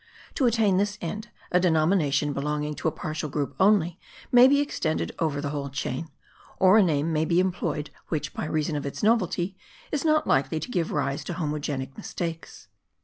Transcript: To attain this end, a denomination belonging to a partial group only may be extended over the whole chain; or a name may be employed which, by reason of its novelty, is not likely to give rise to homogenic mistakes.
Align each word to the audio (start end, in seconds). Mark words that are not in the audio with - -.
To 0.33 0.47
attain 0.47 0.77
this 0.77 0.97
end, 0.99 1.29
a 1.51 1.59
denomination 1.59 2.33
belonging 2.33 2.73
to 2.73 2.87
a 2.87 2.91
partial 2.91 3.29
group 3.29 3.53
only 3.59 3.99
may 4.31 4.47
be 4.47 4.59
extended 4.59 5.11
over 5.19 5.41
the 5.41 5.51
whole 5.51 5.69
chain; 5.69 6.09
or 6.57 6.79
a 6.79 6.81
name 6.81 7.13
may 7.13 7.23
be 7.23 7.39
employed 7.39 7.91
which, 8.07 8.33
by 8.33 8.45
reason 8.45 8.75
of 8.75 8.83
its 8.87 9.03
novelty, 9.03 9.55
is 9.91 10.03
not 10.03 10.25
likely 10.25 10.59
to 10.59 10.71
give 10.71 10.91
rise 10.91 11.23
to 11.25 11.33
homogenic 11.33 11.95
mistakes. 11.97 12.67